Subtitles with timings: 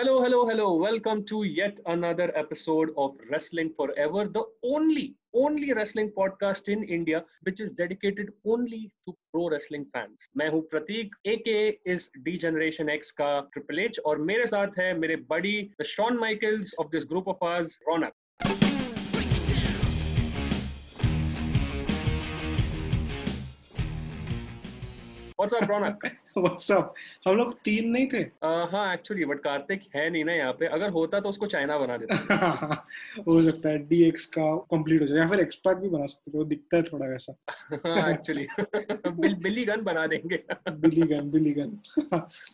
[0.00, 0.74] Hello, hello, hello.
[0.74, 7.24] Welcome to yet another episode of Wrestling Forever, the only, only wrestling podcast in India
[7.44, 10.28] which is dedicated only to pro wrestling fans.
[10.36, 14.92] मैं हूं प्रतीक aka is D Generation X का Triple H और मेरे साथ है
[14.98, 18.12] मेरे बड़ी the Shawn Michaels of this group of us, Ronak.
[25.41, 26.03] What's up, Ronak?
[26.37, 26.93] What's up
[27.27, 30.65] हम लोग तीन नहीं थे। Uh, हाँ एक्चुअली बट कार्तिक है नहीं ना यहाँ पे।
[30.65, 32.15] अगर होता तो उसको चाइना बना देता।
[33.27, 36.43] हो सकता है डीएक्स का कंप्लीट हो जाए या फिर एक्सपैक भी बना सकते वो
[36.43, 37.35] दिखता है थोड़ा वैसा।
[37.85, 38.47] हाँ एक्चुअली
[39.11, 40.39] बिल, बिल्ली गन बना देंगे।
[40.71, 41.77] बिली गन बिली गन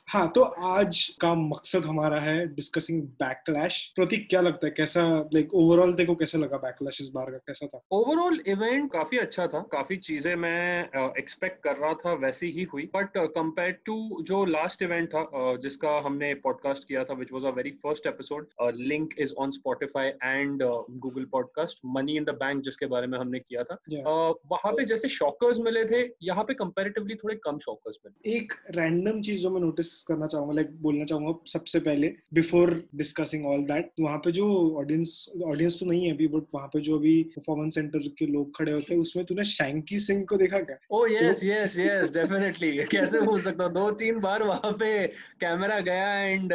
[0.09, 5.53] हाँ तो आज का मकसद हमारा है डिस्कसिंग बैकलैश प्रतीक क्या लगता है कैसा लाइक
[5.53, 7.81] ओवरऑल देखो कैसा लगा बैकलैश इस बार का कैसा था?
[7.91, 12.76] ओवरऑल इवेंट काफ़ी अच्छा था काफ़ी चीज़ें मैं एक्सपेक्ट कर रहा था वैसी ही हुई
[12.85, 17.43] बट कंपेयर टू जो लास्ट इवेंट था uh, जिसका हमने पॉडकास्ट किया था which was
[17.43, 22.63] a very first episode link is on Spotify and Google podcast money in the bank
[22.63, 24.03] जिसके बारे में हमने किया था। Yeah.
[24.03, 28.53] uh, वहाँ पे जैसे शॉकर्स मिले थे यहाँ पे कंपैरेटिवली थोड़े कम शॉकर्स मिले। एक
[28.71, 33.63] रैंडम चीज़ जो मैं नोटिस करना चाहूँगा लाइक बोलना चाहूँगा सबसे पहले बिफोर डिस्कसिंग ऑल
[33.63, 37.23] दैट वहाँ पे जो ऑडियंस ऑडियंस तो नहीं है अभी बट वहाँ पे जो अभी
[37.23, 40.77] परफॉर्मेंस सेंटर के लोग खड़े होते हैं उसमें तूने शैंकी सिंह को देखा क्या?
[40.91, 43.73] Oh yes yes yes definitely कैसे भूल सकता हूँ?
[43.73, 45.07] दो तीन बार वहाँ पे
[45.41, 46.53] कैमरा गया and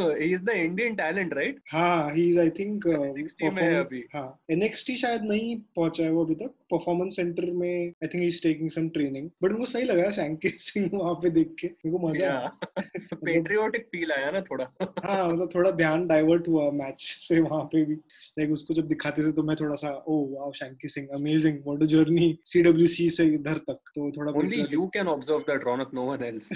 [0.00, 5.22] he is the Indian talent right हाँ ही इज़ आई थिंक है। हाँ एनएक्सटी शायद
[5.22, 8.88] नहीं पहुँचा है वो अभी तक। परफॉर्मेंस सेंटर में I think he is taking some
[8.88, 12.58] training but उनको सही लगा शैंकी सिंह वहाँ पे देख के। मेरे को मज़ा आया।
[13.14, 17.84] पेट्रियोटिक फील आया ना थोड़ा। हाँ मतलब थोड़ा ध्यान डाइवर्ट हुआ मैच से वहाँ पे
[17.84, 21.58] भी। लाइक उसको जब दिखाते थे तो मैं थोड़ा सा ओ wow Shanky Singh amazing
[21.66, 25.90] what a journey CWC से इधर तक तो थोड़ा only you can observe that Ronak
[25.94, 26.50] no one else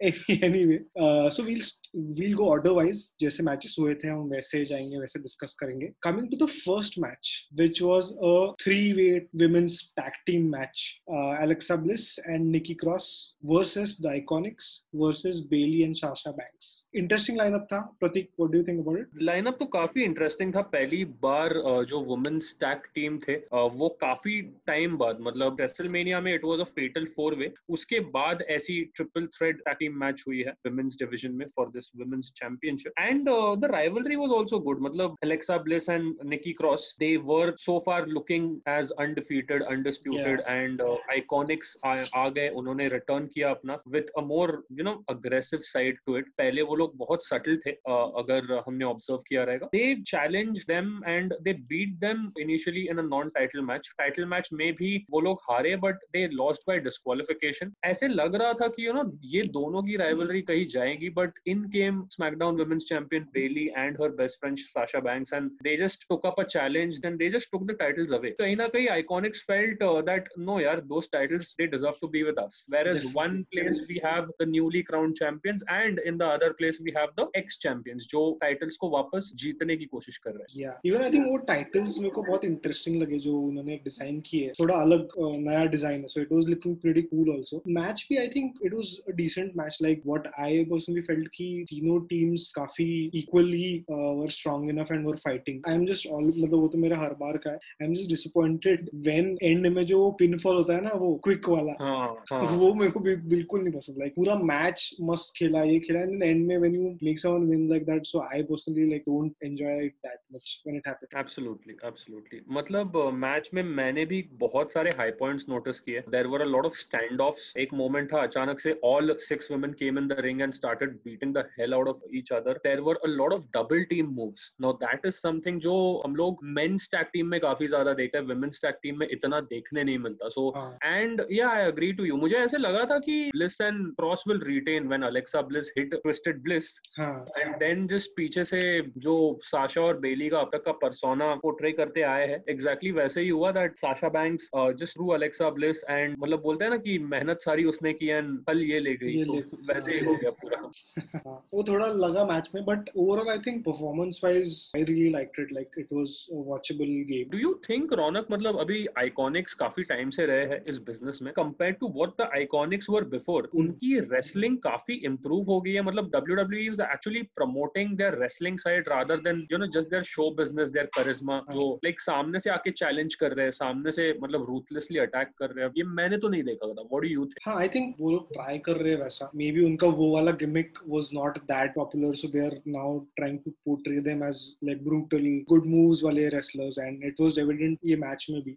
[0.00, 4.98] anyway uh, so we'll we'll go order wise जैसे मैचेस हुए थे हम वैसे जाएँगे
[4.98, 9.08] वैसे डिस्कस करेंगे coming to the first match which was a three way
[9.42, 13.08] women's tag team match uh, Alexa Bliss and Nikki Cross
[13.52, 16.70] versus the Iconics versus Bailey and Sasha Banks
[17.02, 20.62] interesting lineup था Prateek what do you think about it lineup तो काफ़ी interesting था
[20.76, 26.20] पहली बार uh, जो women's tag team थे uh, वो काफ़ी टाइम बाद मतलब रेसलमेनिया
[26.20, 27.52] में it was a fatal four way
[27.88, 32.30] उसके बाद ऐसी ट्रिपल थ्रेड टीम मैच हुई है वुमेन्स डिवीज़न में for this women's
[32.36, 33.28] championship and
[33.60, 38.06] the rivalry was also good मतलब Alexa Bliss and Nikki Cross they were so far
[38.08, 42.48] looking as undefeated undisputed and IIconics आ गए.
[42.58, 46.76] उन्होंने return किया अपना with a more you know aggressive side to it पहले वो
[46.76, 49.68] लोग बहुत subtle थे uh, अगर हमने ऑब्ज़र्व किया रहेगा.
[49.72, 54.48] They challenge them and they beat them initially in a non title match title match
[54.52, 58.86] में भी वो लोग हारे but they lost by disqualification ऐसे लग रहा था कि
[58.86, 63.66] यू नो ये दोनों की राइवलरी कहीं जाएगी but in came SmackDown women's champion Bayley
[63.76, 67.28] and her best friend Sasha Banks and they just took up a challenge then they
[67.30, 71.54] just took the titles away कहीं ना कहीं आइकॉनिक्स फेल्ट दैट नो यार those titles
[71.58, 75.64] they deserve to be with us whereas one place we have the newly crowned champions
[75.68, 79.76] and in the other place we have the ex champions जो titles को वापस जीतने
[79.76, 80.90] की कोशिश कर रहे हैं। Yeah.
[80.90, 84.74] Even i think वो टाइटल्स मेरे को बहुत इंटरेस्टिंग लगे जो उन्होंने डिज़ाइन किए थोड़ा
[84.74, 88.28] अलग uh, नया डिज़ाइन है so it was looking pretty cool also match भी I
[88.28, 92.88] think it was a decent match like what I personally felt कि तीनों टीम्स काफ़ी
[93.14, 96.98] equally were strong enough and were fighting I am just all मतलब वो तो मेरा
[96.98, 100.82] हर बार का है। I am just disappointed when end में जो पिनफॉल होता है
[100.84, 104.90] ना वो क्विक वाला हाँ हाँ। वो मेरे को बिल्कुल नहीं पसंद। लाइक पूरा मैच
[105.10, 108.20] मस्त खेला ये खेला एंड एंड में when you make someone win like that so
[108.32, 113.50] I personally like don't enjoy it that much when it happens absolutely absolutely मतलब मैच
[113.54, 116.00] में मैंने भी बहुत सारे हाई पॉइंट्स नोटिस किए.
[116.10, 119.72] There were a lot of stand offs एक moment था अचानक से all six women
[119.80, 122.96] came in the ring and started beating the hell out of each other there were
[123.04, 127.06] a lot of double team moves now that is something जो हम लोग mains tag
[127.12, 130.52] team में काफ़ी ज़्यादा देखते हैं। Women's tag team में इतना देखने नहीं मिलता। सो
[130.84, 134.40] एंड या आई अग्री टू यू मुझे ऐसे लगा था कि Bliss and Cross will
[134.46, 138.60] retain when Alexa Bliss hit Twisted Bliss and then just पीछे से
[138.98, 142.96] जो साशा और बेली का अब तक का परसोना पोर्ट्रे करते आए हैं एग्जैक्टली exactly
[142.98, 146.76] वैसे ही हुआ that Sasha Banks just threw Alexa Bliss and मतलब बोलते हैं ना
[146.78, 150.00] कि मेहनत सारी उसने की एंड फल ये ले गई ये तो ले- वैसे ही
[150.00, 150.70] हो गया पूरा।
[151.26, 155.40] हाँ, वो थोड़ा लगा मैच में but overall I think performance wise I really liked
[155.40, 160.10] it like it was watchable game do you think Ronak मतलब अभी आइकॉनिक्स काफ़ी टाइम
[160.10, 161.32] से रहे हैं इस बिज़नेस में?
[161.32, 166.10] Compare to what the iconics were before उनकी रेसलिंग काफ़ी इंप्रूव हो गई है। मतलब
[166.10, 170.74] WWE is actually promoting their wrestling side rather than you know just their show business
[170.76, 174.98] their charisma जो like सामने से आके चैलेंज कर रहे हैं सामने से मतलब रूथलेसली
[174.98, 177.56] अटैक कर रहे हैं। ये मैंने तो नहीं देखा था व्हाट डू यू थिंक हाँ
[177.60, 180.78] आई थिंक वो लोग ट्राई कर रहे हैं वैसा। मे बी उनका वो वाला gimmick
[180.88, 185.26] was not that popular so they are now trying to portray them as like brutal
[185.48, 188.56] good moves वाले wrestlers and it was evident ये मैच में भी।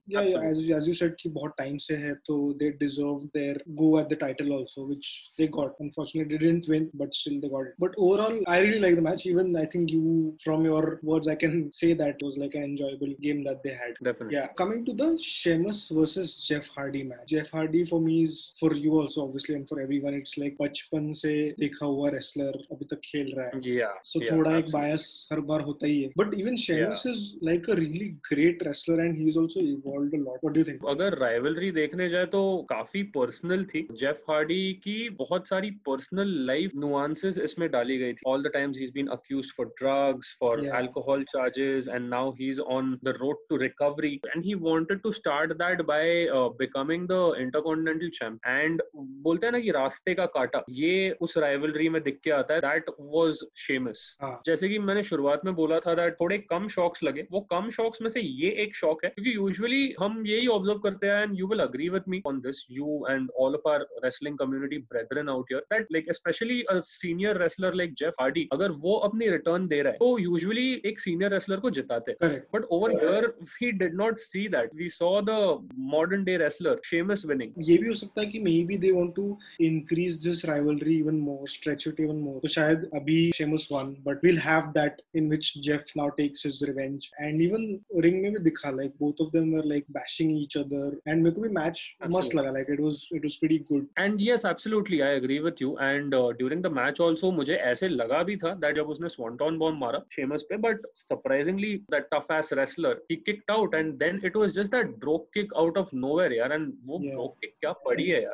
[0.77, 4.18] एज यू सेड कि बहुत टाइम से है तो they deserve their go at the
[4.21, 5.07] title also which
[5.39, 8.95] they got unfortunately didn't win but still they got it but overall I really like
[8.95, 12.56] the match even I think you from your words I can say that was like
[12.56, 14.35] an enjoyable game that they had Definitely.
[14.35, 17.25] Yeah, coming to the Sheamus versus Jeff Hardy match.
[17.31, 21.12] Jeff Hardy for me is for you also obviously and for everyone it's like बचपन
[21.19, 23.94] से देखा हुआ wrestler अभी तक खेल रहा है। Yeah.
[24.12, 27.69] so yeah, थोड़ा एक bias हर बार होता ही है। But even Sheamus is like
[27.75, 30.46] a really great wrestler and he's also evolved a lot.
[30.46, 30.86] What do you think?
[30.90, 36.75] अगर राइवलरी देखने जाए तो काफ़ी पर्सनल थी। जेफ हार्डी की बहुत सारी पर्सनल लाइफ
[36.84, 40.66] नुआंसेस इसमें डाली गई थी। All the times he is been accused for drugs for.
[40.81, 45.12] Alcohol charges and now he is on the road to recovery and he wanted to
[45.12, 46.28] start that by
[46.62, 51.89] becoming the intercontinental champ and बोलते हैं ना कि रास्ते का काटा ये उस rivalry
[51.89, 55.94] में दिख के आता है दैट वाज शेमस जैसे कि मैंने शुरुआत में बोला था
[55.94, 59.36] दैट थोड़े कम शॉक्स लगे। वो कम शॉक्स में से ये एक शॉक है क्योंकि
[59.36, 63.06] यूजुअली हम यही ऑब्ज़र्व करते हैं and you will agree with me on this you
[63.09, 67.74] and all of our wrestling community brethren out here that like especially a senior wrestler
[67.74, 71.59] like Jeff Hardy अगर वो अपनी रिटर्न दे रहा है तो यूजुअली एक सीनियर रेसलर
[71.59, 74.74] को जिताते but over here, we did not see that.
[74.74, 75.59] We saw the
[75.94, 77.53] modern day wrestler, Sheamus winning.
[77.59, 79.26] ये भी हो सकता है कि Maybe they want to
[79.61, 84.25] increase this rivalry even more stretch it even more तो शायद अभी Sheamus won but
[84.25, 87.67] will have that in which Jeff now takes his revenge and even
[88.06, 91.34] ring में भी दिखा like both of them were like bashing each other and मेरे
[91.37, 92.38] को भी match मस्त Absolutely.
[92.38, 95.69] लगा like it was it was pretty good And yes, absolutely, I agree with you.
[95.84, 99.58] And uh, during the match also, मुझे ऐसे लगा भी था that जब उसने swanton
[99.62, 104.20] bomb मारा Sheamus पे, but surprisingly, that tough ass wrestler, he kicked out, and then
[104.31, 106.52] it was just that broke kick out of nowhere, यार.
[106.58, 107.17] And वो Yeah.
[107.17, 108.30] broke kick क्या पड़ी है यार,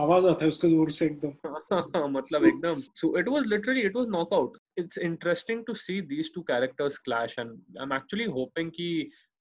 [0.00, 4.08] आवाज़ आता है उसके ज़ोर से एकदम। मतलब एकदम। So it was literally it was
[4.08, 8.88] knockout it's interesting to see these two characters clash and I am actually hoping कि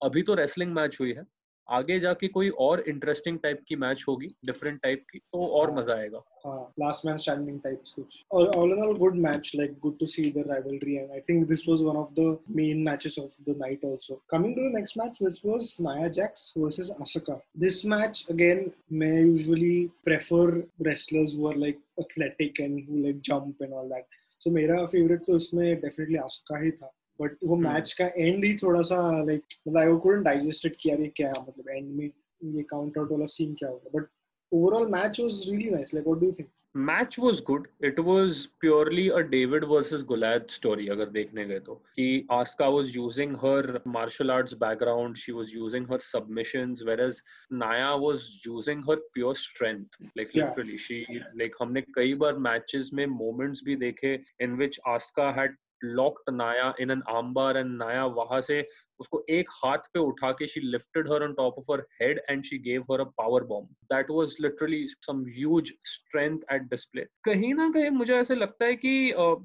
[0.01, 1.23] अभी तो रेसलिंग मैच हुई है।
[1.69, 5.77] आगे जाके कोई और इंटरेस्टिंग टाइप की मैच होगी डिफरेंट टाइप की तो और हाँ।
[5.77, 9.77] मज़ा आएगा। हाँ लास्ट मैन स्टैंडिंग टाइप्स कुछ। और all in all good match like
[9.83, 13.17] good to see the rivalry and I think this was one of the main matches
[13.19, 17.39] of the night also coming to the next match which was Nia Jax versus Asuka
[17.59, 20.53] this match again मैं usually prefer
[20.87, 25.25] wrestlers who are like athletic and who like jump and all that so मेरा favourite
[25.27, 27.65] तो इसमें definitely आशका ही था। But वो Hmm.
[27.65, 28.97] Match का end ही थोड़ा सा
[29.27, 32.09] लाइक मतलब आई कुडंट डाइजेस्ट इट कि यार ये क्या मतलब एंड में
[32.55, 34.07] ये काउंट आउट वाला सीन क्या होगा but
[34.51, 38.45] overall match was really nice like what do you think match was good it was
[38.61, 43.79] purely a David versus Goliath story अगर देखने गए तो। कि Asuka was using her
[43.87, 47.21] martial arts background she was using her submissions whereas
[47.61, 50.47] Nia was using her pure strength like Yeah.
[50.47, 55.55] Literally she like हमने कई बार matches में moments भी देखे in which Asuka had
[55.93, 58.61] locked Nia in an आम्बार and नाया वहाँ से
[58.99, 62.43] उसको एक हाथ पे उठा के she lifted her on top of her head and
[62.43, 67.53] she gave her a power bomb that was literally some huge strength at display कहीं
[67.53, 68.95] ना कहीं मुझे ऐसे लगता है कि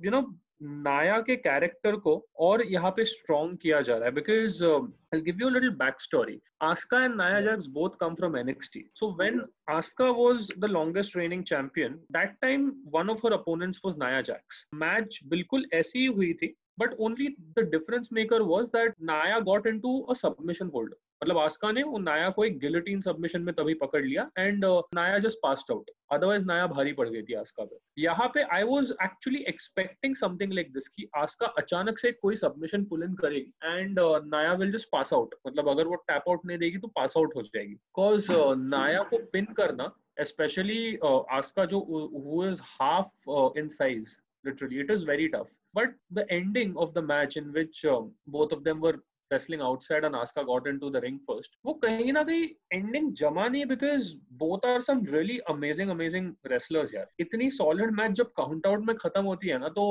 [0.04, 0.22] यू नो
[0.62, 4.64] नाया के कैरेक्टर को और यहाँ पे स्ट्रॉन्ग किया जा रहा है because
[5.12, 6.40] I'll give you a little backstory.
[6.62, 8.82] Asuka and Nia Jax both come from NXT.
[8.94, 13.96] So when Asuka was the longest reigning champion, that time one of her opponents was
[13.96, 14.64] Nia Jax.
[14.72, 19.66] Match बिल्कुल ऐसी ही हुई थी, but only the difference maker was that Nia got
[19.66, 20.94] into a submission hold.
[21.22, 25.18] मतलब आस्का ने वो नाया को एक गिलोटीन सबमिशन में तभी पकड़ लिया एंड नाया
[25.26, 28.92] जस्ट पास्ड आउट अदरवाइज़ नाया भारी पड़ गई थी आस्का पे। यहाँ पे I was
[29.04, 34.00] actually expecting something like this कि आस्का अचानक से कोई सबमिशन पुल इन करेगी एंड
[34.34, 37.36] नाया विल जस्ट पास आउट मतलब अगर वो टैप आउट नहीं देगी तो पास आउट
[37.36, 38.32] हो जाएगी। बिकॉज़
[38.76, 41.78] नाया को पिन करना especially uh, Asuka jo,
[42.24, 45.48] who is half uh, in size literally it is very tough.
[45.74, 48.96] But the ending of the match in which um, both of them were
[49.30, 53.48] wrestling outside and Asuka got into the ring first वो कहीं ना कहीं ending जमा
[53.48, 54.10] नहीं because
[54.42, 58.96] both are some really amazing amazing wrestlers यार इतनी solid match जब count out में
[58.96, 59.88] खत्म होती है ना तो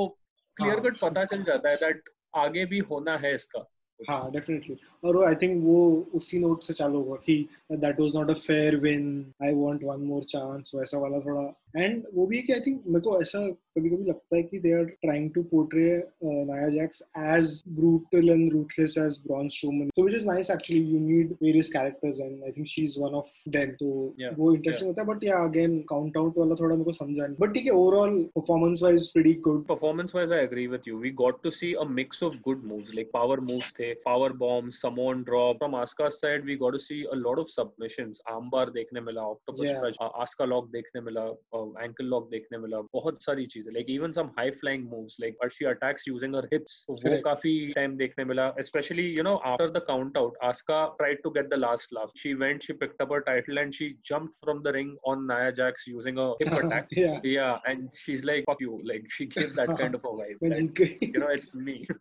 [0.56, 3.66] clear हाँ। cut पता चल जाता है that आगे भी होना है इसका
[4.00, 5.78] हाँ डेफिनेटली और आई थिंक वो
[6.14, 7.34] उसी नोट से चालू होगा कि
[7.72, 9.10] that was not a fair win
[9.44, 11.42] I want one more chance वैसा वाला थोड़ा
[11.76, 13.40] एंड वो भी है कि आई थिंक मेरे को ऐसा
[13.78, 15.90] कभी कभी लगता है कि they are trying to portray
[16.24, 20.98] Nia Jax as brutal and ruthless as Braun Strowman तो which is nice actually you
[21.00, 23.90] need various characters and I think she is one of them तो
[24.38, 27.36] वो इंटरेस्टिंग होता है but या again count out वाला थोड़ा मेरे को समझा नहीं।
[27.40, 30.98] बट ठीक है overall performance wise pretty good performance wise i agree with you.
[31.00, 34.80] We got to see a mix of good moves like power moves the power bombs
[34.84, 35.58] samoan drop.
[35.62, 38.20] From Asuka's side we got to see a lot of submissions.
[38.34, 41.26] Armbar देखने मिला uh, Asuka lock देखने मिला
[41.83, 45.51] ankle lock देखने मिला बहुत सारी चीजें like even some high flying moves like but
[45.53, 49.83] she attacks using her hips वो काफी टाइम देखने मिला specially you know after the
[49.87, 53.19] count out Asuka tried to get the last laugh she went she picked up her
[53.31, 56.91] title and she jumped from the ring on Nia Jax using a hip attack.
[56.97, 57.15] yeah.
[57.29, 58.75] Yeah, and she's like, fuck you.
[58.89, 60.43] Like, she gave that kind of a vibe.
[60.45, 61.75] When Like, you- you know, it's me.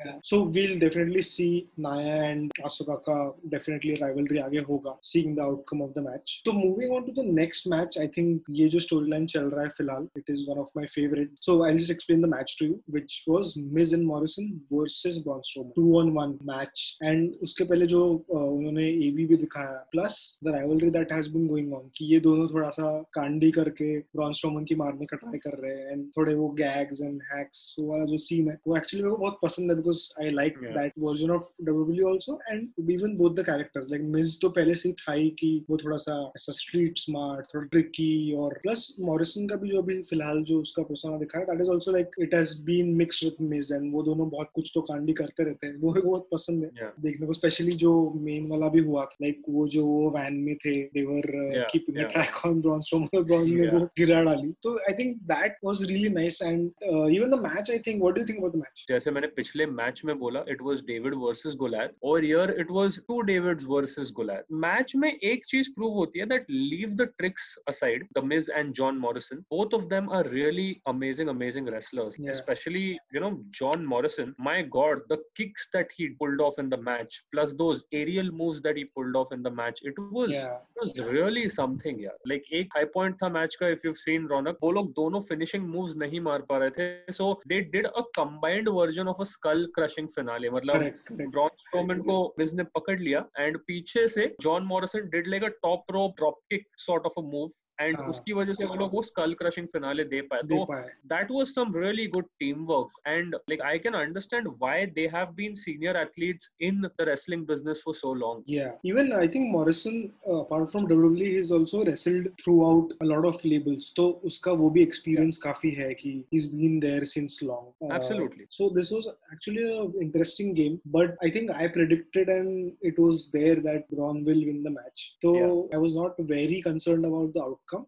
[0.00, 0.18] Yeah.
[0.30, 1.48] So we'll definitely see
[1.86, 3.16] Naya and Asuka का
[3.54, 6.34] definitely rivalry आगे होगा seeing the outcome of the match.
[6.50, 9.69] So moving on to the next match, I think ये जो storyline चल रहा है
[9.69, 11.29] फ़िलहाल, it is one of my favorite.
[11.41, 15.41] So I'll just explain the match to you, which was Miz and Morrison versus Braun
[15.41, 16.97] Strowman, two on one match.
[17.01, 21.73] And उसके पहले जो उन्होंने AV भी दिखाया, plus the rivalry that has been going
[21.73, 25.57] on, कि ये दोनों थोड़ा सा कांडी करके ब्रॉन स्ट्रोमन की मारने का ट्राई कर
[25.61, 29.15] रहे हैं एंड थोड़े वो गैग्स एंड हैक्स वाला जो सीन है वो एक्चुअली मेरे
[29.15, 30.57] को बहुत पसंद है because I like.
[30.77, 34.89] That version of WWE also and even both the characters like Miz तो पहले से
[34.89, 39.47] ही था ही कि वो थोड़ा सा ऐसा स्ट्रीट स्मार्ट थोड़ा ट्रिकी और प्लस मॉरिसन
[39.47, 42.33] का भी जो अभी फ़िलहाल जो उसका पर्सोना दिखा है that is also like it
[42.35, 45.75] has been mixed with Miz and वो दोनों बहुत कुछ तो कांडी करते रहते हैं।
[45.77, 46.91] वो बहुत पसंद है Yeah.
[47.03, 50.55] देखने को स्पेशली जो मेन वाला भी हुआ था लाइक वो जो वो वैन में
[50.65, 53.67] थे देवर Yeah, keeping a track on Braun Strowman Braun ने.
[53.69, 57.79] वो गिरा डाली। तो I think that was really nice and even the match I
[57.87, 60.61] think what do you think about the match जैसे मैंने पिछले मैच में बोला it
[60.61, 65.45] was David versus Goliath और here it was two Davids versus Goliath match में एक
[65.45, 69.74] चीज़ prove होती है that leave the tricks aside the Miz and John Morrison both
[69.74, 72.32] of them are really amazing amazing wrestlers Yeah.
[72.32, 72.82] especially
[73.14, 77.16] you know John Morrison my god the kicks that he pulled off in the match
[77.34, 80.54] plus those aerial moves that he pulled off in the match it was Yeah.
[80.74, 84.26] it was really something यार like एक high point था match का if you seen
[84.28, 88.00] रौनक वो लोग दोनों finishing moves नहीं मार पा रहे थे so they did a
[88.18, 92.64] combined version of a skull crushing finale मतलब करेक्ट करेक्ट ब्रॉन स्ट्रोमन को मिज ने
[92.80, 97.06] पकड़ लिया एंड पीछे से John Morrison did like a top rope drop kick sort
[97.06, 97.48] of a move
[97.81, 100.65] And उसकी वजह से वो लोग उस कल क्रशिंग फिनाले दे पाए। तो
[101.13, 105.33] that was some really good team work and like I can understand why they have
[105.35, 110.01] been senior athletes in the wrestling business for so long या even I think Morrison
[110.35, 112.29] apart from WWE he is also wrestled
[112.65, 116.47] throughout a lot of labels तो उसका वो भी experience काफ़ी है कि he is
[116.51, 121.51] been there since long absolutely so this was actually a interesting game but I think
[121.51, 125.95] I predicted and it was there that Braun will win the match तो I was
[125.95, 127.45] not very concerned about the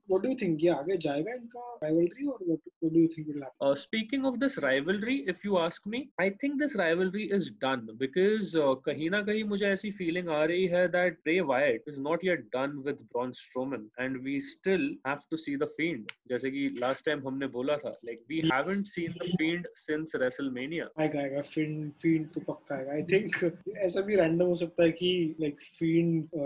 [0.08, 0.60] What do you think?
[0.64, 3.68] ये आगे जाएगा इनका rivalry or what, what do you think will happen?
[3.68, 7.84] uh, speaking of this rivalry if you ask me i think this rivalry is done
[8.04, 12.00] because uh, kahin na kahin mujhe ऐसी feeling aa rahi hai that Bray Wyatt is
[12.08, 16.52] not yet done with Braun Strowman and we still have to see the Fiend जैसे
[16.52, 21.20] कि last time हमने बोला था like we haven't seen the Fiend since WrestleMania आएगा
[21.22, 25.14] आएगा field field तो पक्का आएगा आई थिंक ऐसा भी रैंडम हो सकता है कि
[25.42, 26.40] लाइक फ़ील्ड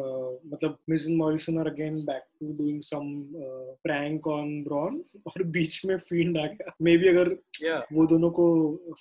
[0.54, 3.10] मतलब Miz Morrison are again back to doing some
[3.84, 7.30] prank on Braun और बीच में फ़ील्ड आ गया। मे बी अगर
[7.64, 7.82] yeah.
[7.94, 8.46] वो दोनों को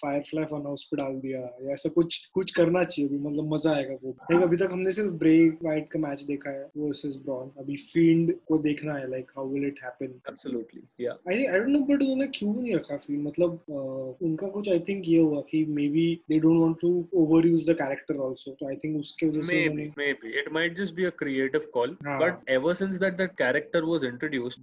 [0.01, 3.75] फायरफ्लाई फन हाउस पे डाल दिया या ऐसा कुछ कुछ करना चाहिए अभी मतलब मज़ा
[3.75, 7.51] आएगा वो। लाइक अभी तक हमने सिर्फ़ ब्रेक वाइट का मैच देखा है वर्सेस ब्रॉन
[7.59, 11.19] अभी फ़ील्ड को देखना है like how will it happen absolutely yeah.
[11.29, 14.81] I I don't know but उन्होंने क्यों नहीं रखा फिर मतलब uh, उनका कुछ आई
[14.89, 18.69] थिंक ये हुआ कि maybe they don't want to over use the character also तो
[18.69, 20.31] आई थिंक उसके वजह से Maybe, उन्होंने maybe.
[20.41, 21.93] It might just be a creative call.
[22.07, 22.19] हाँ.
[22.21, 24.63] But ever since that character was introduced,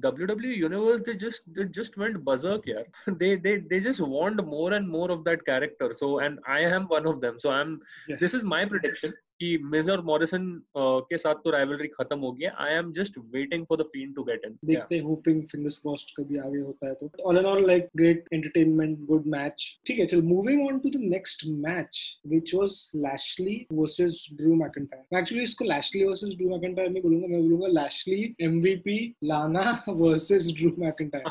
[0.00, 2.86] the WWE universe they just they just went berserk, here.
[3.22, 5.92] they they they just want more and more of that character.
[5.92, 7.38] So and I am one of them.
[7.38, 8.16] So I'm Yeah.
[8.20, 9.14] this is my prediction.
[9.40, 10.44] कि मिज और Morrison
[10.76, 14.22] के साथ तो rivalry खत्म हो गया। I am just waiting for the Fiend to
[14.24, 17.66] get in देखते हैं होपिंग फिंगर्स क्रॉस्ड कभी आगे होता है तो। All and all
[17.66, 22.54] like great entertainment good match ठीक है चल moving on to the next match which
[22.54, 22.76] was
[23.06, 28.34] Lashley versus Drew McIntyre actually इसको लैशली वर्सेस ड्रू मैकिंटायर नहीं बोलूँगा मैं बोलूँगा Lashley
[28.42, 31.24] MVP Lana versus Drew McIntyre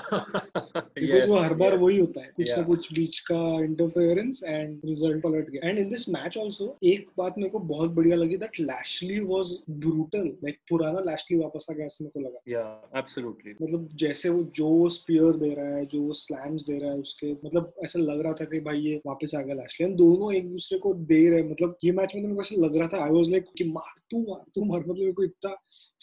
[1.00, 5.22] because वो हर बार वही होता है कुछ ना कुछ बीच का इंटरफेरेंस एंड रिज़ल्ट
[5.24, 8.60] पलट गया। And in this match also एक बात मेरे को बहुत बढ़िया लगी that
[8.60, 13.54] Lashley was brutal like पुराना लैशली वापस आ गया ऐसा मेरे को लगा। Yeah absolutely.
[13.62, 17.32] मतलब जैसे वो जो स्पीयर दे रहा है जो वो स्लैम्स दे रहा है उसके
[17.34, 20.50] मतलब ऐसा लग रहा था कि भाई ये वापस आ गया लैशली एंड दोनों एक
[20.52, 23.04] दूसरे को दे रहे मतलब ये मैच में तो मेरे को ऐसा लग रहा था
[23.04, 25.54] आई वाज लाइक कि मार तू मार तू मार। मतलब मेरे को इतना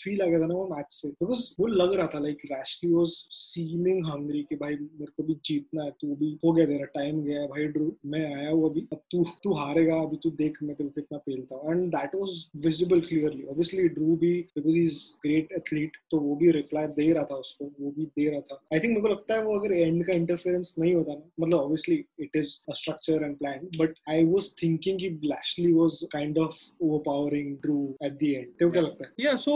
[0.03, 2.93] फील आ गया था ना वो मैच से। बिकॉज़ वो लग रहा था like Lashley
[2.93, 6.85] was seeming hungry कि भाई मेरे को भी जीतना है तू भी हो गया तेरा
[6.95, 10.59] टाइम गया भाई ड्रू मैं आया हूँ अभी। अब तू तू हारेगा अभी तू देख
[10.63, 14.33] मैं तेरे को कितना पेलता हूँ and and that was visible clearly obviously Drew भी
[14.57, 18.05] because he is great athlete तो वो भी रिप्लाई दे रहा था उसको वो भी
[18.05, 20.95] दे रहा था। आई थिंक मेरे को लगता है वो अगर एंड का इंटरफेरेंस नहीं
[20.95, 25.11] होता ना मतलब obviously it is a structure and plan but I was thinking कि
[25.25, 29.13] Lashley was kind of overpowering Drew at the end तो क्या लगता है?
[29.21, 29.55] या so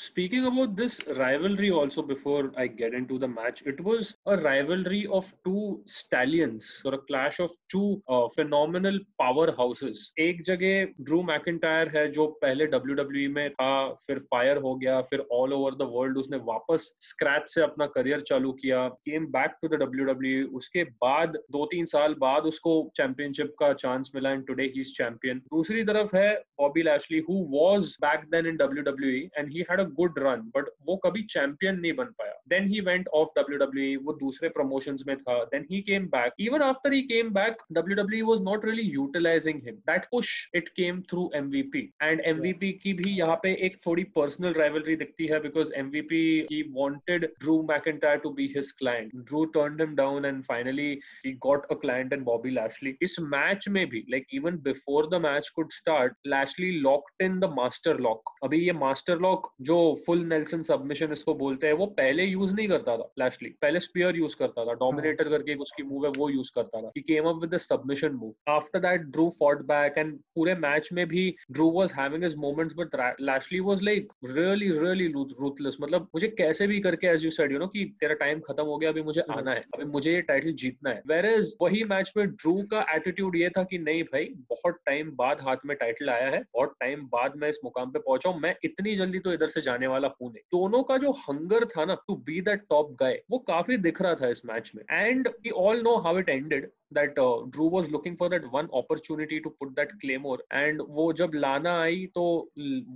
[0.00, 5.00] speaking about this rivalry also before I get into the match it was a rivalry
[5.18, 10.04] of two stallions or a clash of two uh, phenomenal powerhouses.
[10.18, 15.26] एक जगह Drew McIntyre है, जो पहले WWE में था, फिर फायर हो गया, फिर
[15.32, 19.68] ऑल ओवर द वर्ल्ड उसने वापस स्क्रैच से अपना करियर चालू किया came back to
[19.68, 24.62] the WWE उसके बाद दो तीन साल बाद उसको चैंपियनशिप का चांस मिला and today
[24.62, 29.50] he is champion दूसरी तरफ़ है Bobby Lashley who was back then in WWE and
[29.50, 33.08] he had a good run but वो कभी चैंपियन नहीं बन पाया। Then he went
[33.08, 37.30] off WWE वो दूसरे प्रमोशंस में था then he came back even after he came
[37.30, 42.72] back WWE was not really utilising him that push it came through MVP and MVP
[42.82, 47.60] की भी यहाँ पे एक थोड़ी पर्सनल राइवलरी दिखती है because MVP he wanted Drew
[47.70, 50.90] McIntyre to be his client Drew turned him down and finally
[51.26, 55.20] he got a client and Bobby Lashley इस match में भी like even before the
[55.22, 60.24] match could start Lashley locked in the master lock अभी ये master lock जो full
[60.26, 64.36] nelson submission इसको बोलते हैं वो पहले यूज़ नहीं करता था लैशली पहले स्पीयर यूज़
[64.38, 64.74] करता था.
[64.74, 66.90] डोमिनेटर करके एक उसकी मूव है वो यूज़ करता था.
[66.96, 70.88] He came up with the submission move after that Drew fought back and पूरे मैच
[70.92, 76.08] में भी Drew was having his moments but Lashley was like really really ruthless मतलब
[76.14, 78.90] मुझे कैसे भी करके as you said you know कि तेरा टाइम खत्म हो गया
[78.90, 82.26] अभी मुझे आना है अभी मुझे ये टाइटल जीतना है। वेर इज़ वही मैच में
[82.26, 86.28] ड्रू का एटीट्यूड ये था कि नहीं भाई बहुत टाइम बाद हाथ में टाइटल आया
[86.30, 89.46] है बहुत टाइम बाद मैं इस मुकाम पे पहुँचा हूँ मैं इतनी जल्दी तो इधर
[89.46, 92.96] से जाने वाला हूँ नहीं। दोनों का जो हंगर था ना to be that top
[93.00, 96.28] guy वो काफ़ी दिख रहा था इस मैच में। And we all know how it
[96.28, 100.80] ended that uh, Drew was looking for that one opportunity to put that claymore and
[100.98, 102.24] वो जब लाना आई तो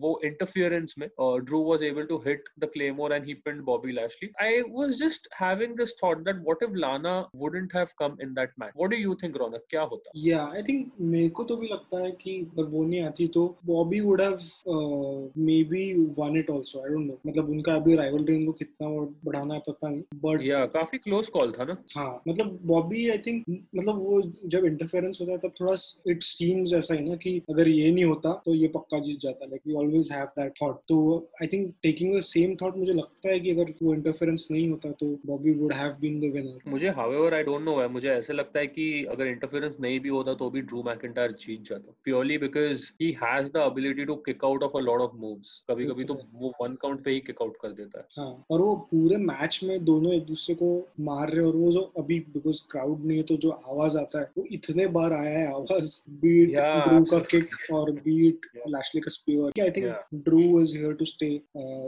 [0.04, 3.92] वो interference में uh, Drew was able to hit the claymore and he pinned Bobby
[3.92, 4.30] Lashley.
[4.40, 8.50] I was just having this thought that what if Lana wouldn't have come in that
[8.56, 8.72] match?
[8.74, 9.68] What do you think, Ronak?
[9.70, 10.10] क्या होता?
[10.14, 13.44] Yeah, I think मेरे को तो भी लगता है कि अगर वो नहीं आती तो
[13.66, 15.84] Bobby would have uh, maybe
[16.20, 16.84] won it also.
[16.84, 17.18] I don't know.
[17.26, 18.88] मतलब उनका अभी rivalry इनको कितना
[19.24, 20.02] बढ़ाना है पता नहीं.
[20.24, 21.76] But yeah, काफ़ी close call था ना?
[21.96, 23.46] हाँ, मतलब Bobby I think
[23.82, 25.74] मतलब वो जब इंटरफेरेंस होता है तब थोड़ा
[26.08, 29.46] इट सीम्स ऐसा ही ना कि अगर ये नहीं होता तो ये पक्का जीत जाता
[29.46, 30.98] like we always have that thought तो
[31.42, 34.90] I think taking the same thought मुझे लगता है कि अगर वो इंटरफेरेंस नहीं होता
[35.00, 38.32] तो Bobby would have been the winner मुझे हाउएवर आई डोंट नो है मुझे ऐसे
[38.32, 42.38] लगता है कि अगर इंटरफेरेंस नहीं भी होता तो भी ड्रू मैकिंटायर जीत जाता purely
[42.38, 46.04] because he has the ability to kick out of a lot of moves कभी कभी
[46.04, 49.16] तो वो वन काउंट पे ही किक आउट कर देता है। हाँ और वो पूरे
[49.16, 53.16] मैच में दोनों एक दूसरे को मार रहे और वो जो अभी बिकॉज़ क्राउड नहीं
[53.18, 57.18] है तो जो आवाज़ आता है। वो इतने बार आया है आवाज़। बीट ड्रू का
[57.18, 61.30] किक और बीट लैशली का spear I think Drew is here to stay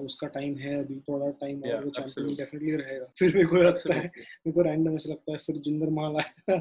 [0.05, 3.94] उसका टाइम है अभी थोड़ा टाइम और वो चैंपियन डेफिनेटली रहेगा। फिर मेरे को लगता
[3.94, 6.55] है मेरे को रैंडम ऐसा लगता है फिर जिंदर माल आएगा।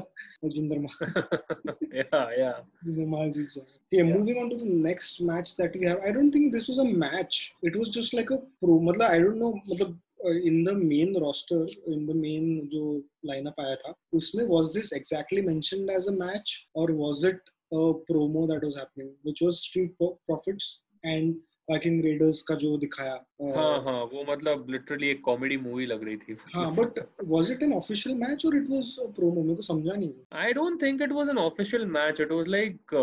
[0.44, 1.04] और जिंदर माल।
[1.96, 2.52] या या
[2.84, 4.08] जिंदर माल जीत जाएगा। Yeah.
[4.14, 6.88] moving on to the next match that we have i don't think this was a
[7.04, 7.36] match.
[7.70, 11.92] It was just like a pro मतलब i don't know मतलब in the main roster
[11.92, 12.84] in the main जो
[13.26, 17.90] lineup आया था उसमें was this exactly mentioned as a match और was it a
[18.10, 21.34] promo that was happening which was Street Profits and
[21.70, 23.12] Viking Raiders का जो दिखाया
[23.56, 27.62] हाँ हाँ वो मतलब लिटरली एक कॉमेडी मूवी लग रही थी। हाँ but was it
[27.62, 31.12] an official match और इट वाज प्रोमो मेरे को समझा नहीं। I don't think it
[31.12, 32.94] was an official match it was like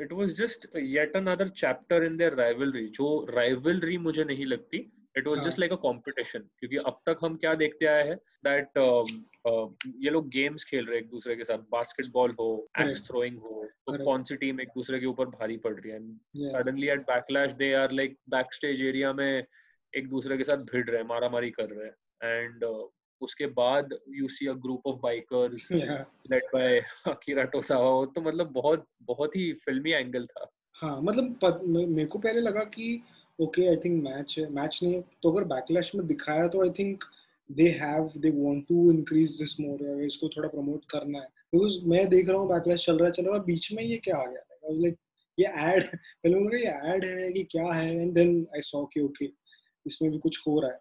[0.00, 5.26] it was just yet another chapter in their rivalry जो राइवलरी मुझे नहीं लगती। It
[5.26, 8.68] was just like a competition क्योंकि अब तक हम क्या देखते आए हैं दैट
[9.96, 13.68] ये लोग गेम्स खेल रहे हैं एक दूसरे के साथ बास्केटबॉल हो एक्स थ्रोइंग हो
[13.86, 16.16] तो कौन सी टीम एक दूसरे के ऊपर भारी पड़ रही है?
[16.52, 19.44] Suddenly at Backlash they are like back stage area में
[19.96, 22.64] एक दूसरे के साथ भिड़ रहे हैं मारा मारी कर रहे हैं। एंड
[23.20, 25.72] उसके बाद you see a group of bikers
[26.30, 32.06] led by Akira Tozawa तो मतलब बहुत बहुत ही फिल्मी एंगल था। हाँ मतलब मेरे
[32.06, 33.02] को पहले लगा कि
[33.42, 37.04] okay I think match match नहीं तो अगर बैकलैश में दिखाया तो I think
[37.50, 42.08] they have they want to increase this more इसको थोड़ा प्रमोट करना है। बिकॉज़ मैं
[42.08, 44.24] देख रहा हूँ बैकलैश चल रहा है चल रहा है बीच में ये क्या आ
[44.26, 44.40] गया?
[44.40, 44.96] आई वाज लाइक
[45.38, 47.94] ये एड पहले मुझे ये एड है कि क्या है?
[47.96, 49.28] एंड देन आई सॉ कि ओके
[49.86, 50.80] इसमें भी कुछ हो रहा है।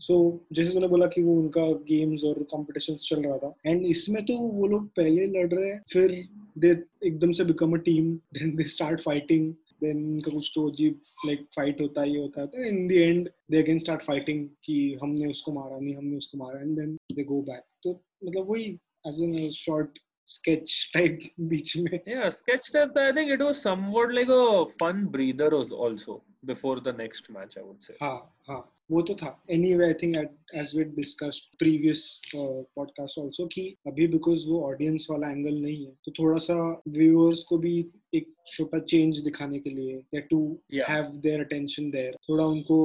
[0.00, 3.86] सो so, जैसे तूने बोला कि वो उनका गेम्स और कॉम्पिटिशन चल रहा था। एंड
[3.86, 6.12] इसमें तो वो लोग पहले लड़ रहे हैं फिर
[6.58, 6.70] दे
[7.06, 11.46] एकदम से become a team then they start fighting then इनका कुछ तो अजीब लाइक
[11.56, 15.26] फाइट होता है ये होता है in the end they again start fighting कि हमने
[15.26, 18.64] उसको मारा नहीं, हमने उसको मारा and then they go back तो मतलब वही
[19.06, 24.12] as an short sketch type बीच में। Yeah, sketch type I think it was somewhat
[24.12, 26.22] like a fun breather also.
[26.44, 30.16] Before the next match I would say हाँ हाँ वो तो था anyway I think
[30.54, 35.84] as we discussed previous uh, podcast also कि अभी because वो audience वाला angle नहीं
[35.86, 37.74] है तो थोड़ा सा viewers को भी
[38.14, 40.88] एक छोटा change दिखाने के लिए या to yeah.
[40.88, 42.78] have their attention there थोड़ा उनको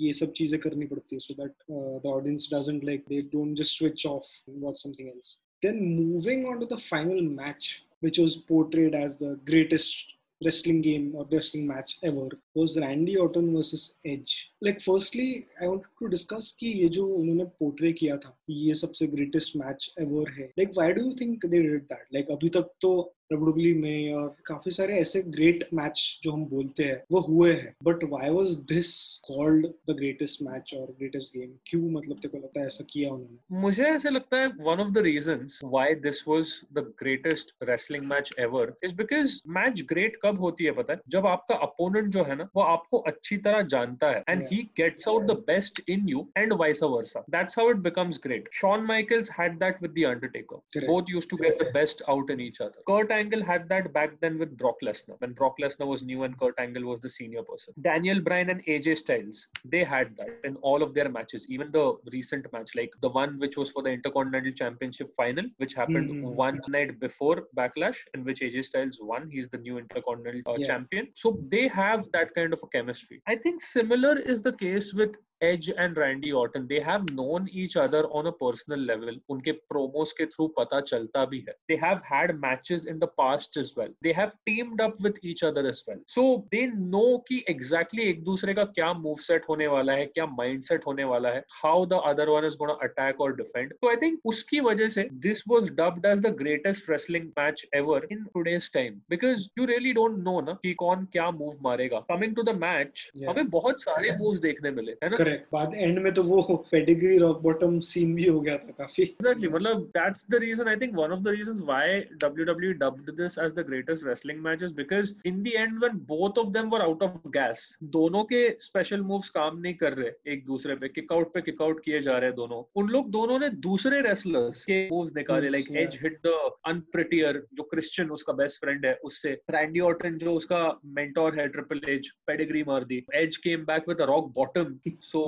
[0.00, 3.54] ये सब चीज़ें करनी पड़ती है so that uh, the audience doesn't like they don't
[3.54, 8.18] just switch off and watch something else then moving on to the final match which
[8.18, 13.96] was portrayed as the greatest wrestling game or wrestling match ever was Randy Orton versus
[14.04, 14.52] Edge.
[14.62, 19.06] Like firstly, I wanted to discuss कि ये जो उन्होंने portray किया था ये सबसे
[19.06, 20.50] greatest match ever है.
[20.58, 22.06] Like why do you think they did that?
[22.12, 22.92] Like अभी तक तो
[23.32, 27.74] डब्ल्यू में और काफ़ी सारे ऐसे ग्रेट मैच जो हम बोलते हैं वो हुए हैं।
[27.84, 28.92] But why was this
[29.24, 33.10] called the greatest match और ग्रेटेस्ट गेम क्यों मतलब तेरे को लगता है ऐसा किया
[33.10, 33.60] उन्होंने?
[33.62, 38.32] मुझे ऐसे लगता है one of the reason why this was the greatest wrestling match
[38.38, 41.00] ever is because match great कब होती है पता है?
[41.08, 45.08] जब आपका अपोनेंट जो है ना वो आपको अच्छी तरह जानता है and he gets
[45.08, 49.30] out the best in you and vice versa that's how it becomes great Shawn Michaels
[49.40, 52.82] had that with the Undertaker both used to get the best out in each other
[52.92, 56.38] Kurt Angle had that back then with Brock Lesnar when Brock Lesnar was new and
[56.38, 57.74] Kurt Angle was the senior person.
[57.82, 61.46] Daniel Bryan and AJ Styles, they had that in all of their matches.
[61.48, 65.74] Even the recent match, like the one which was for the Intercontinental Championship final, which
[65.74, 66.34] happened mm-hmm.
[66.46, 69.28] one night before Backlash, in which AJ Styles won.
[69.30, 70.66] He's the new Intercontinental uh, yeah.
[70.66, 71.08] Champion.
[71.14, 73.22] So they have that kind of a chemistry.
[73.26, 77.76] I think similar is the case with Edge and Randy Orton they have known each
[77.78, 82.00] other on a personal level उनके promos के through पता चलता भी है। They have
[82.06, 85.82] had matches in the past is well they have teamed up with each other is
[85.88, 90.06] well so they know कि exactly एक दूसरे का क्या मूव सेट होने वाला है
[90.06, 93.72] क्या माइंड सेट होने वाला है how the other one is gonna attack और डिफेंड
[93.72, 98.06] तो आई थिंक उसकी वजह से this was dubbed as the greatest wrestling match ever
[98.12, 102.34] in today's time because you really don't know ना कि कौन क्या मूव मारेगा। कमिंग
[102.36, 105.16] टू द मैच हमें बहुत सारे मूव देखने मिले है ना?
[105.30, 109.02] करेक्ट बाद एंड में तो वो पेडिग्री रॉक बॉटम सीन भी हो गया था काफ़ी।
[109.02, 113.36] एग्जैक्टली मतलब that's the reason I think one of the reasons why WWE dubbed this
[113.42, 117.02] as the greatest wrestling matches because in the end when both of them were out
[117.06, 121.32] of gas दोनों के special moves काम नहीं कर रहे एक दूसरे पे kick out
[121.34, 124.78] पे किक आउट किए जा रहे हैं दोनों। उन लोग दोनों ने दूसरे रेसलर्स के
[124.88, 126.34] मूव्स निकाले like Edge hit the
[126.66, 130.62] unprettier जो क्रिश्चियन उसका बेस्ट फ्रेंड है उससे। रैंडी ऑर्टन जो उसका
[130.98, 135.19] मेंटोर है ट्रिपल एज पेडिग्री मार दी। Edge came back with a rock bottom so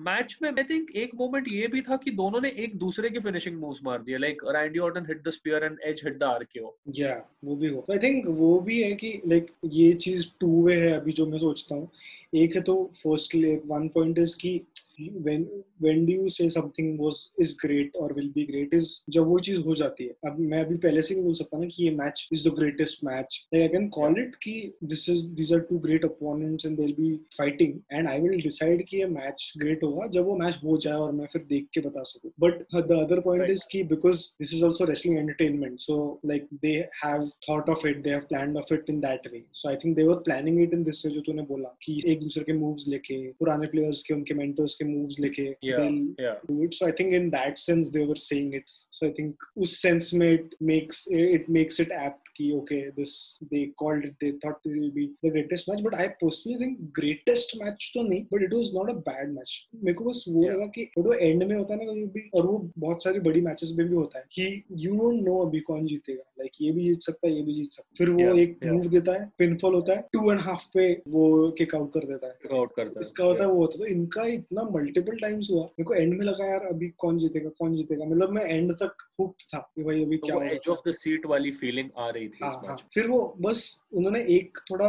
[0.00, 3.20] match में आई थिंक एक मोमेंट ये भी था कि दोनों ने एक दूसरे की
[3.20, 6.72] फिनिशिंग मूव्स मार दिए like Randy Orton hit the spear and Edge hit the RKO
[6.96, 10.74] या वो भी हो आई थिंक वो भी है कि लाइक ये चीज़ टू वे
[10.80, 11.90] है अभी जो मैं सोचता हूँ।
[12.34, 14.60] एक है तो फर्स्टली वन पॉइंट इज़ की
[15.08, 15.46] when
[15.78, 19.38] when do you say something was is great or will be great is जब वो
[19.46, 21.90] चीज़ हो जाती है अब मैं अभी पहले से नहीं बोल सकता ना कि ये
[22.00, 24.54] match is the greatest match I can call it कि
[24.92, 28.82] this is these are two great opponents and they'll be fighting and I will decide
[28.88, 31.80] कि ये मैच great होगा जब वो मैच हो जाए और मैं फिर देख के
[31.88, 33.54] बता सकूँ but the other point right.
[33.56, 38.02] is कि because this is also wrestling entertainment so like they have thought of it
[38.04, 40.78] they have planned of it in that way so I think they were planning it
[40.78, 44.14] in this way जो तूने बोला कि एक दूसरे के moves लेके पुराने players के
[44.14, 45.88] उनके mentors के moves लेके yeah,
[46.20, 46.38] yeah.
[46.50, 49.48] do it so i think in that sense they were saying it so i think
[49.62, 53.14] us sense में it makes it makes it apt कि okay this
[53.52, 56.84] they called it they thought it will be the greatest match but I personally think
[56.98, 59.52] greatest match तो नहीं but it was not a bad match.
[59.84, 62.58] मेरे को बस वो लगा कि वो एंड में होता है ना भी और वो
[62.78, 64.46] बहुत सारी बड़ी मैचेस में भी होता है कि
[64.84, 67.72] you don't know अभी कौन जीतेगा। Like ये भी जीत सकता है ये भी जीत
[67.72, 68.92] सकता है। फिर वो yeah, एक मूव yeah.
[68.92, 72.58] देता है पिनफॉल होता है टू एंड हाफ़ पे वो किक आउट कर देता है।
[72.58, 75.62] आउट करता है इसका होता है वो होता है। तो इनका इतना मल्टीपल टाइम्स हुआ
[75.62, 78.04] मेरे को एंड में लगा यार अभी कौन जीतेगा कौन जीतेगा?
[78.04, 81.26] मतलब मैं एंड तक हुक्ड था कि भाई अभी तो क्या एज ऑफ़ द सीट
[81.26, 82.88] वाली फीलिंग आ रही थी हाँ, इस मैच हाँ.
[82.94, 83.60] फिर वो बस
[83.92, 84.88] उन्होंने एक थोड़ा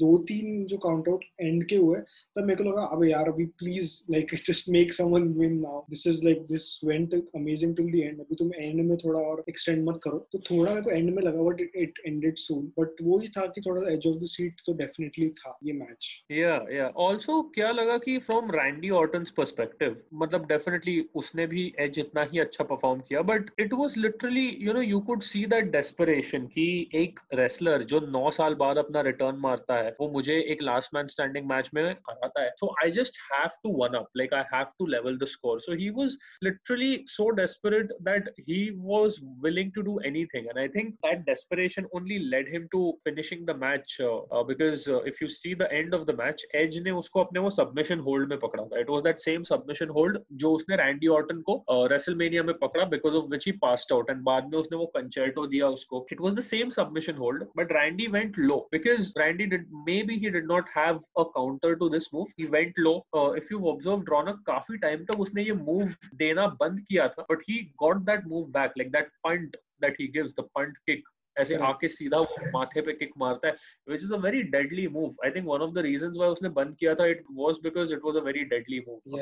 [0.00, 1.98] दो तीन जो काउंट आउट एंड के हुए
[2.36, 6.06] तब मेरे को लगा अब यार अभी please like just make someone win now this
[6.06, 9.84] is like this went amazing till the end अभी तुम एंड में थोड़ा और एक्सटेंड
[9.88, 10.18] मत करो.
[10.32, 13.46] तो थोड़ा मेरे को एंड में लगा but it ended soon but वो ही था
[13.46, 17.70] कि थोड़ा एज ऑफ़ द सीट तो डेफिनेटली था ये मैच या या आल्सो क्या
[17.72, 23.00] लगा कि फ्रॉम रैंडी ऑर्टन्स पर्सपेक्टिव मतलब डेफिनेटली उसने भी एज इतना ही अच्छा परफॉर्म
[23.08, 27.20] किया but it was literally you know you could see that desperation कि कि एक
[27.34, 31.46] रेसलर जो नौ साल बाद अपना रिटर्न मारता है वो मुझे एक लास्ट मैन स्टैंडिंग
[31.48, 34.86] मैच में हराता है। So I just have to one up like I have to
[34.86, 39.98] level the score so he was literally so desperate that he was willing to do
[40.06, 45.22] anything and I think that desperation only led him to finishing the match because if
[45.22, 48.38] you see the end of the match Edge ने उसको अपने वो submission hold में
[48.38, 52.46] पकड़ा था। It was that same submission hold जो उसने Randy Orton को रेसलमेनिया uh,
[52.46, 55.68] में पकड़ा because of which he passed out and बाद में उसने वो कंचर्टो दिया
[55.68, 59.67] उसको। It was the same submission hold but Randy went low because Randy did
[60.03, 62.95] maybe he did not have a counter to this move he went low
[63.37, 67.43] if you observe Raunak काफी time तक उसने ये move देना बंद किया था but
[67.49, 71.07] he got that move back like that punt that he gives the punt kick
[71.40, 72.20] ऐसे आके सीधा
[72.54, 73.54] माथे पे किक मारता है
[73.88, 76.76] which is a very deadly move I think one of the reason why उसने बंद
[76.80, 79.18] किया था it was because it was a very deadly move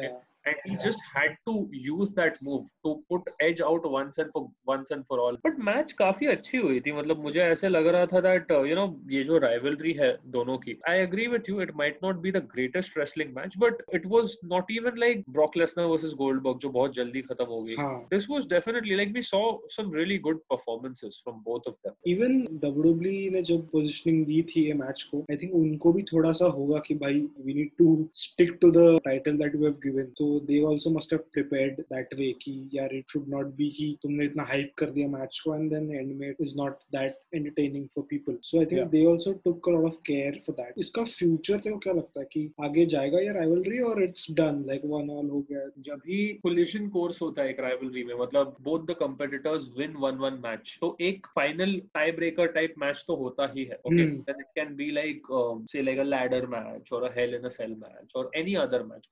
[0.47, 4.47] and he just had to use that move to put Edge out once and for
[4.69, 8.07] once and for all but match काफ़ी अच्छी हुई थी मतलब मुझे ऐसे लग रहा
[8.07, 11.75] था दैट यू नो ये जो राइवलरी है दोनों की I agree with you it
[11.77, 16.15] might not be the greatest wrestling match but it was not even like Brock Lesnar versus
[16.43, 17.75] Goldberg जो बहुत जल्दी खत्म हो गई।
[18.11, 22.41] This was definitely like we saw some really good performances from both of them even
[22.63, 26.47] W ने जब positioning दी थी ये मैच को आई थिंक उनको भी थोड़ा सा
[26.59, 30.29] होगा कि भाई we need to stick to the title that we have given तो
[30.41, 34.25] they also must have prepared that way कि यार इट शुड नॉट बी कि तुमने
[34.25, 38.05] इतना हाइप कर दिया मैच को एंड देन एंड में is not that entertaining for
[38.11, 41.59] people so I think they also took a lot of care for that इसका फ्यूचर
[41.59, 45.29] तो क्या लगता है कि आगे जाएगा या राइवलरी और it's done like one all
[45.29, 45.61] हो गया?
[45.79, 50.17] जब ही कोलिशन कोर्स होता है एक राइवलरी में मतलब both the competitors win one
[50.17, 54.45] one match तो एक final tie breaker type match तो होता ही है। Okay then
[54.45, 57.55] it can be like um, say like a ladder match or a hell in a
[57.59, 58.57] cell match or any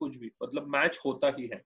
[0.00, 1.60] कुछ भी मतलब match होता ही है।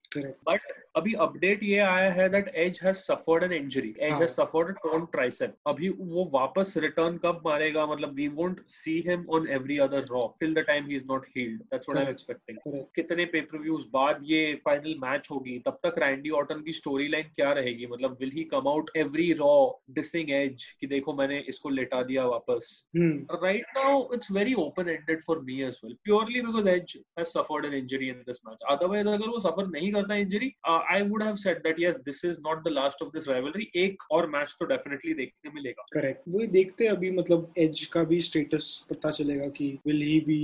[0.48, 4.74] बट अभी अपडेट ये आया है that Edge has suffered an injury Edge has suffered
[4.82, 7.86] torn tricep अभी वो वापस रिटर्न कब मारेगा?
[7.86, 11.26] मतलब we won't see him on every other Raw till the time he is not
[11.36, 15.58] healed that's what I am expecting कितने pay per views बाद ये final match होगी?
[15.66, 17.86] तब तक रैंडी ऑर्टन की स्टोरी लाइन क्या रहेगी?
[17.86, 19.54] मतलब will he come out every Raw
[19.90, 25.22] dissing Edge कि देखो मैंने इसको लेटा दिया वापस। Right now it's very open ended
[25.26, 29.08] for me as well purely because Edge has suffered an injury in this match otherwise
[29.08, 32.64] अगर वो सफ़र नहीं करता injury I would have said that yes this is not
[32.64, 36.84] the last of this rivalry एक और match तो definitely देखने मिलेगा। Correct वही देखते
[36.84, 40.40] हैं अभी मतलब एज का भी स्टेटस पता चलेगा कि will he be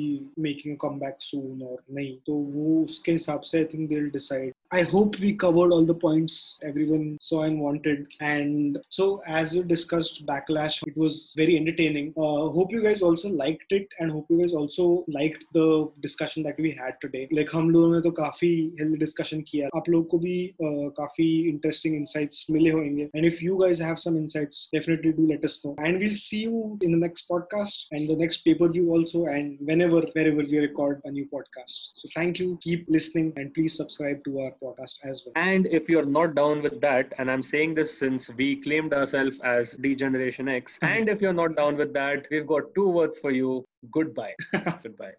[0.48, 4.10] making come back soon और नहीं। तो वो उसके हिसाब से I think they will
[4.10, 6.36] decide I hope we covered all the points
[6.68, 8.08] everyone saw and wanted.
[8.28, 9.04] And so,
[9.40, 12.13] as we discussed Backlash, it was very entertaining.
[12.17, 16.43] Uh, hope you guys also liked it, and hope you guys also liked the discussion
[16.43, 17.27] that we had today.
[17.31, 19.69] Like हम लोगों ने तो काफी healthy discussion किया.
[19.75, 23.09] आप लोग को भी uh, काफी interesting insights मिले होंगे.
[23.13, 25.75] And if you guys have some insights, definitely do let us know.
[25.77, 29.25] And we'll see you in the next podcast and the next pay per view also,
[29.25, 31.91] and whenever wherever we record a new podcast.
[31.95, 32.57] So thank you.
[32.61, 35.33] Keep listening and please subscribe to our podcast as well.
[35.35, 39.39] And if you're not down with that, and I'm saying this since we claimed ourselves
[39.43, 39.95] as D
[40.36, 43.64] Generation X, and if you're not down with that, we've got two words for you
[43.90, 44.34] goodbye.
[44.82, 45.12] goodbye.